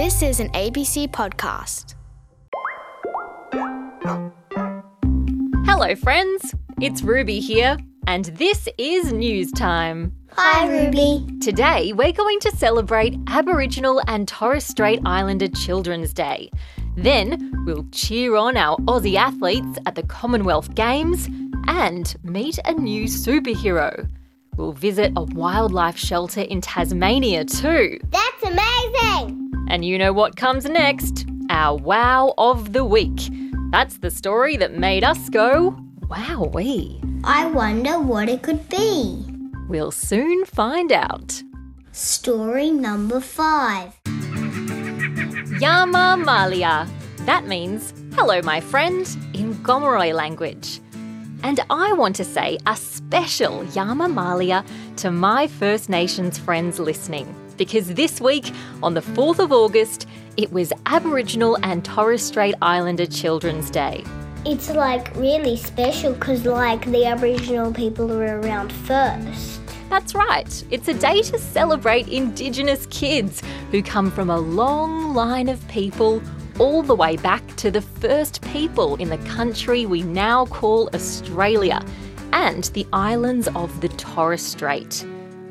[0.00, 1.94] This is an ABC podcast.
[5.66, 6.54] Hello, friends.
[6.80, 10.16] It's Ruby here, and this is News Time.
[10.32, 11.26] Hi, Ruby.
[11.42, 16.50] Today, we're going to celebrate Aboriginal and Torres Strait Islander Children's Day.
[16.96, 21.28] Then, we'll cheer on our Aussie athletes at the Commonwealth Games
[21.68, 24.08] and meet a new superhero.
[24.56, 27.98] We'll visit a wildlife shelter in Tasmania too.
[28.10, 29.39] That's amazing.
[29.70, 31.26] And you know what comes next?
[31.48, 33.30] Our Wow of the Week.
[33.70, 35.78] That's the story that made us go,
[36.08, 36.98] wowee.
[37.22, 39.24] I wonder what it could be.
[39.68, 41.40] We'll soon find out.
[41.92, 43.92] Story number five.
[45.60, 46.88] Yama Malia.
[47.20, 50.80] That means, hello, my friend, in Gomeroi language.
[51.44, 54.64] And I want to say a special Yama Malia
[54.96, 58.50] to my First Nations friends listening, because this week,
[58.82, 64.02] on the 4th of August, it was Aboriginal and Torres Strait Islander Children's Day.
[64.46, 69.60] It's like really special because, like, the Aboriginal people were around first.
[69.90, 75.50] That's right, it's a day to celebrate Indigenous kids who come from a long line
[75.50, 76.22] of people
[76.58, 81.84] all the way back to the first people in the country we now call Australia
[82.32, 85.04] and the islands of the Torres Strait.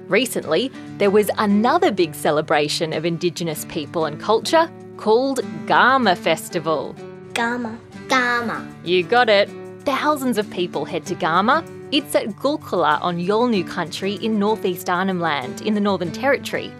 [0.09, 6.95] Recently, there was another big celebration of Indigenous people and culture called Garma Festival.
[7.33, 7.77] Garma.
[8.07, 8.67] Garma.
[8.83, 9.49] You got it.
[9.85, 11.63] Thousands of people head to Garma.
[11.91, 16.71] It's at Gulkula on Yolngu country in northeast Arnhem Land in the Northern Territory.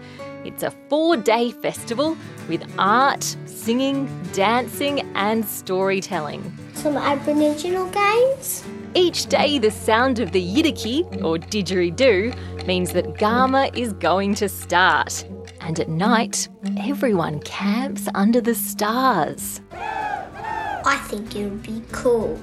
[0.44, 2.16] It's a four day festival
[2.48, 6.52] with art, singing, dancing, and storytelling.
[6.74, 8.64] Some Aboriginal games.
[8.94, 14.48] Each day, the sound of the yidaki, or didgeridoo, means that Garma is going to
[14.48, 15.24] start.
[15.60, 19.60] And at night, everyone camps under the stars.
[19.72, 22.40] I think it would be cool.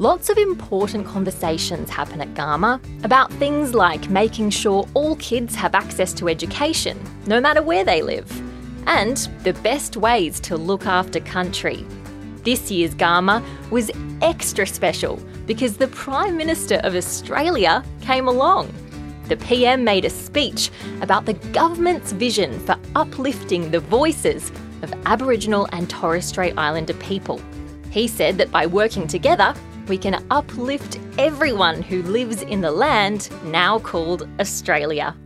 [0.00, 5.76] Lots of important conversations happen at Garma about things like making sure all kids have
[5.76, 8.28] access to education, no matter where they live,
[8.88, 11.86] and the best ways to look after country.
[12.42, 18.72] This year's Garma was extra special because the Prime Minister of Australia came along.
[19.28, 24.50] The PM made a speech about the government's vision for uplifting the voices
[24.82, 27.40] of Aboriginal and Torres Strait Islander people.
[27.90, 29.54] He said that by working together,
[29.88, 35.16] we can uplift everyone who lives in the land now called Australia.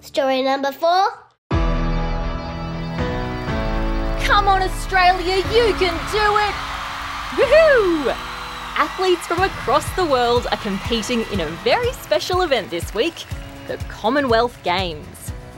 [0.00, 1.06] Story number four.
[4.24, 6.54] Come on, Australia, you can do it!
[7.36, 8.31] Woohoo!
[8.76, 13.26] Athletes from across the world are competing in a very special event this week
[13.68, 15.06] the Commonwealth Games.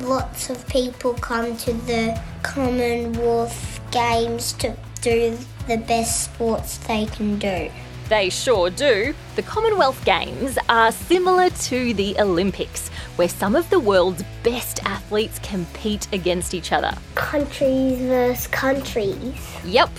[0.00, 5.38] Lots of people come to the Commonwealth Games to do
[5.68, 7.70] the best sports they can do.
[8.08, 9.14] They sure do.
[9.36, 15.38] The Commonwealth Games are similar to the Olympics, where some of the world's best athletes
[15.38, 16.92] compete against each other.
[17.14, 19.56] Countries versus countries.
[19.64, 19.90] Yep,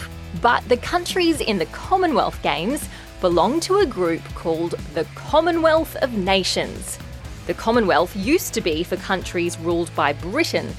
[0.41, 2.87] but the countries in the Commonwealth Games
[3.25, 6.99] belong to a group called the Commonwealth of Nations.
[7.47, 10.71] The Commonwealth used to be for countries ruled by Britain,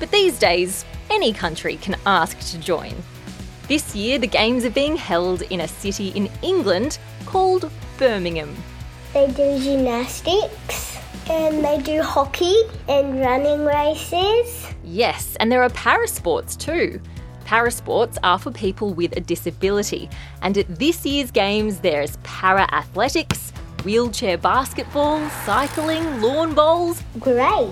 [0.00, 2.92] but these days, any country can ask to join.
[3.68, 8.52] This year, the Games are being held in a city in England called Birmingham.
[9.14, 10.98] They do gymnastics
[11.30, 14.66] and they do hockey and running races.
[14.82, 17.00] Yes, and there are parasports too.
[17.52, 20.08] Parasports are for people with a disability,
[20.40, 23.52] and at this year's Games, there's para athletics,
[23.84, 27.02] wheelchair basketball, cycling, lawn bowls.
[27.20, 27.68] Great.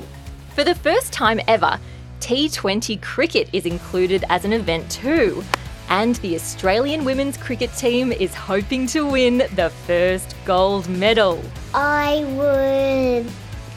[0.54, 1.80] For the first time ever,
[2.20, 5.42] T20 cricket is included as an event too.
[5.88, 11.42] And the Australian women's cricket team is hoping to win the first gold medal.
[11.72, 13.32] I would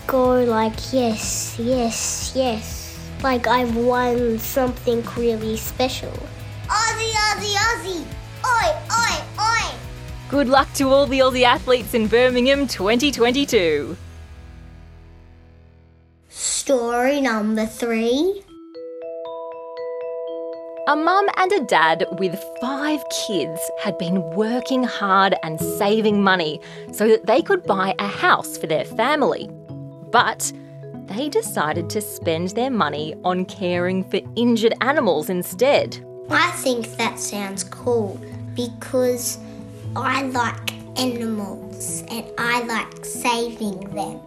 [0.06, 2.83] go like, yes, yes, yes.
[3.24, 6.12] Like I've won something really special.
[6.68, 8.06] Aussie, Aussie, Aussie!
[8.46, 9.76] Oi, oi, oi!
[10.30, 13.96] Good luck to all the Aussie athletes in Birmingham 2022.
[16.28, 18.44] Story number three.
[20.90, 26.60] A mum and a dad with five kids had been working hard and saving money
[26.92, 29.50] so that they could buy a house for their family.
[30.12, 30.52] But
[31.08, 36.04] they decided to spend their money on caring for injured animals instead.
[36.30, 38.20] I think that sounds cool
[38.56, 39.38] because
[39.96, 44.20] I like animals and I like saving them.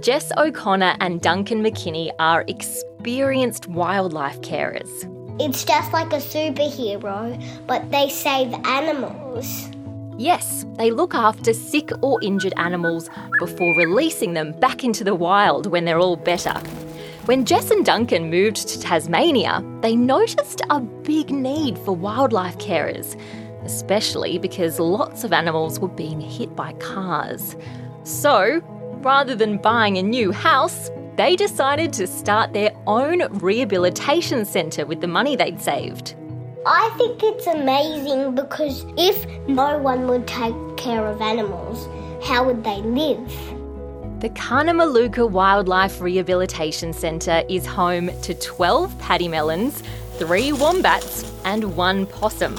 [0.00, 4.88] Jess O'Connor and Duncan McKinney are experienced wildlife carers.
[5.40, 9.70] it's just like a superhero, but they save animals.
[10.20, 13.08] Yes, they look after sick or injured animals
[13.38, 16.52] before releasing them back into the wild when they're all better.
[17.24, 23.18] When Jess and Duncan moved to Tasmania, they noticed a big need for wildlife carers,
[23.64, 27.56] especially because lots of animals were being hit by cars.
[28.02, 28.60] So,
[29.00, 35.00] rather than buying a new house, they decided to start their own rehabilitation centre with
[35.00, 36.14] the money they'd saved.
[36.66, 41.88] I think it's amazing because if no one would take care of animals,
[42.22, 43.26] how would they live?
[44.20, 49.82] The Cunnamulla Wildlife Rehabilitation Centre is home to 12 pademelons,
[50.18, 52.54] 3 wombats, and 1 possum.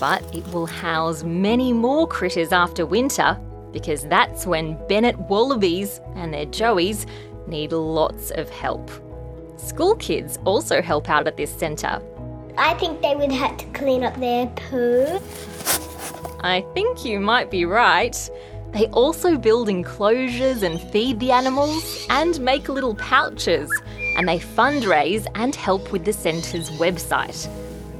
[0.00, 3.38] But it will house many more critters after winter
[3.70, 7.06] because that's when Bennett wallabies and their joeys
[7.46, 8.90] need lots of help.
[9.58, 12.02] School kids also help out at this centre.
[12.58, 15.20] I think they would have to clean up their poo.
[16.40, 18.16] I think you might be right.
[18.72, 23.70] They also build enclosures and feed the animals and make little pouches,
[24.16, 27.48] and they fundraise and help with the centre's website.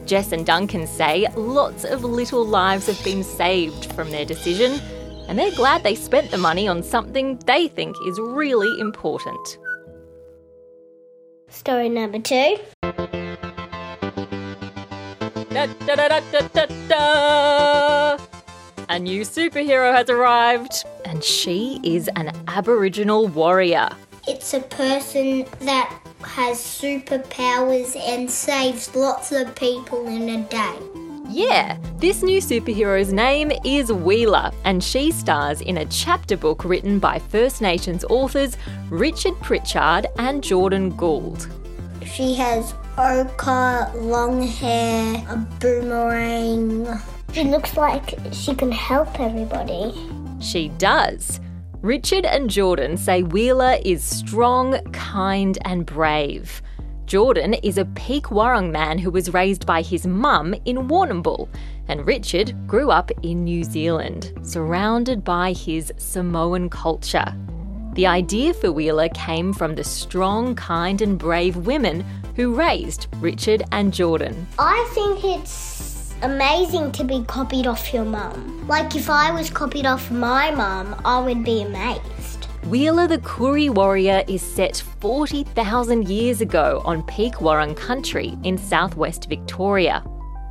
[0.06, 4.81] Jess and Duncan say lots of little lives have been saved from their decision,
[5.28, 9.58] and they're glad they spent the money on something they think is really important.
[11.49, 12.56] Story number two.
[15.58, 18.19] Da, da, da, da, da, da, da.
[18.88, 23.88] A new superhero has arrived, and she is an Aboriginal warrior.
[24.28, 30.76] It's a person that has superpowers and saves lots of people in a day.
[31.28, 37.00] Yeah, this new superhero's name is Wheeler, and she stars in a chapter book written
[37.00, 38.56] by First Nations authors
[38.90, 41.49] Richard Pritchard and Jordan Gould.
[42.05, 46.86] She has ochre, long hair, a boomerang.
[47.32, 49.94] She looks like she can help everybody.
[50.40, 51.40] She does.
[51.80, 56.60] Richard and Jordan say Wheeler is strong, kind, and brave.
[57.06, 61.48] Jordan is a Peak Wurrung man who was raised by his mum in Warrnambool,
[61.86, 67.32] and Richard grew up in New Zealand, surrounded by his Samoan culture.
[67.94, 72.04] The idea for Wheeler came from the strong, kind, and brave women
[72.38, 74.46] who raised Richard and Jordan.
[74.61, 78.64] I think it's amazing to be copied off your mum.
[78.69, 82.44] Like if I was copied off my mum, I would be amazed.
[82.67, 89.29] Wheeler the Koori warrior is set 40,000 years ago on Peak Wurrung country in southwest
[89.29, 90.05] Victoria.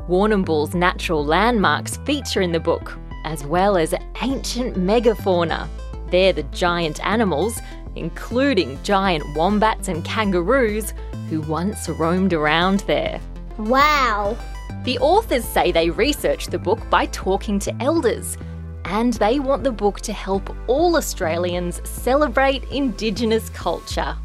[0.10, 5.70] Warrnambool's natural landmarks feature in the book, as well as ancient megafauna.
[6.12, 7.62] They're the giant animals,
[7.96, 10.94] including giant wombats and kangaroos,
[11.30, 13.20] who once roamed around there.
[13.58, 14.38] Wow.
[14.84, 18.38] The authors say they researched the book by talking to elders,
[18.86, 24.16] and they want the book to help all Australians celebrate Indigenous culture.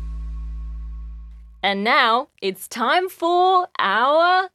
[1.63, 4.51] And now it's time for our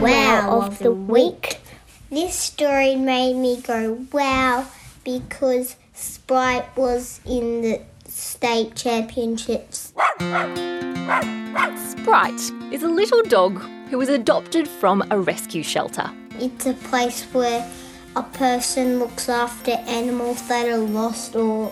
[0.00, 1.58] Wow of the week.
[2.10, 4.66] This story made me go wow
[5.04, 9.92] because Sprite was in the state championships.
[11.76, 13.58] Sprite is a little dog
[13.90, 16.10] who was adopted from a rescue shelter.
[16.38, 17.70] It's a place where
[18.14, 21.70] a person looks after animals that are lost or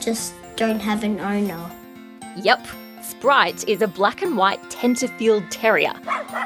[0.00, 1.70] just don't have an owner.
[2.36, 2.66] Yep,
[3.00, 5.94] Sprite is a black and white Tenterfield Terrier.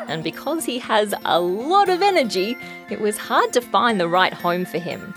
[0.07, 2.59] And because he has a lot of energy,
[2.91, 5.15] it was hard to find the right home for him.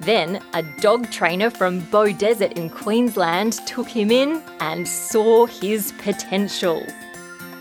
[0.00, 6.86] Then, a dog trainer from Beaudesert in Queensland took him in and saw his potential.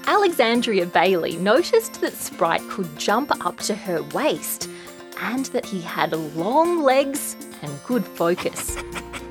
[0.06, 4.70] Alexandria Bailey noticed that Sprite could jump up to her waist
[5.20, 8.77] and that he had long legs and good focus.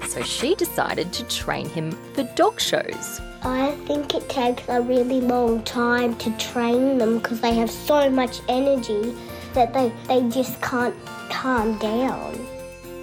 [0.09, 3.21] So she decided to train him for dog shows.
[3.43, 8.11] I think it takes a really long time to train them because they have so
[8.11, 9.15] much energy
[9.55, 10.95] that they, they just can't
[11.31, 12.46] calm down.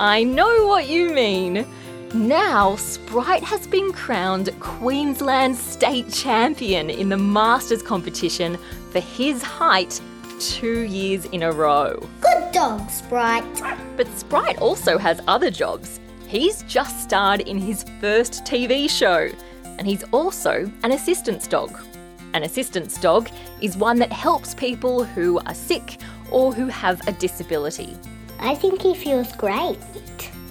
[0.03, 1.65] I know what you mean.
[2.13, 8.57] Now, Sprite has been crowned Queensland State Champion in the Masters competition
[8.91, 10.01] for his height
[10.41, 12.05] two years in a row.
[12.19, 13.45] Good dog, Sprite.
[13.95, 16.01] But Sprite also has other jobs.
[16.27, 19.29] He's just starred in his first TV show,
[19.77, 21.79] and he's also an assistance dog.
[22.33, 23.29] An assistance dog
[23.61, 27.97] is one that helps people who are sick or who have a disability.
[28.43, 29.79] I think he feels great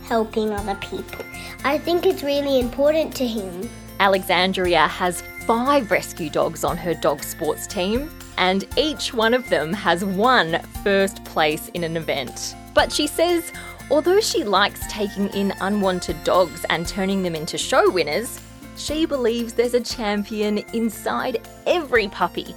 [0.04, 1.26] helping other people.
[1.62, 3.68] I think it's really important to him.
[4.00, 9.74] Alexandria has five rescue dogs on her dog sports team, and each one of them
[9.74, 12.56] has won first place in an event.
[12.74, 13.52] But she says,
[13.90, 18.40] although she likes taking in unwanted dogs and turning them into show winners,
[18.74, 22.54] she believes there's a champion inside every puppy,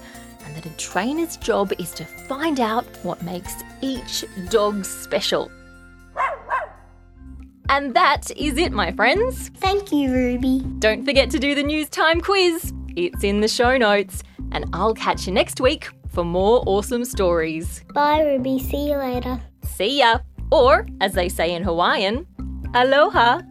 [0.55, 5.51] that a trainer's job is to find out what makes each dog special.
[7.69, 9.49] And that is it, my friends.
[9.57, 10.59] Thank you, Ruby.
[10.79, 12.73] Don't forget to do the news time quiz.
[12.95, 14.23] It's in the show notes.
[14.51, 17.83] And I'll catch you next week for more awesome stories.
[17.93, 18.59] Bye, Ruby.
[18.59, 19.41] See you later.
[19.63, 20.19] See ya.
[20.51, 22.27] Or, as they say in Hawaiian,
[22.73, 23.41] aloha.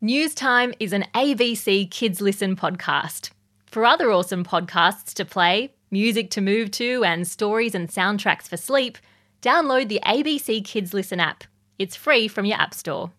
[0.00, 3.30] News Time is an ABC Kids Listen podcast.
[3.74, 8.56] For other awesome podcasts to play, music to move to, and stories and soundtracks for
[8.56, 8.98] sleep,
[9.42, 11.42] download the ABC Kids Listen app.
[11.76, 13.10] It's free from your App Store.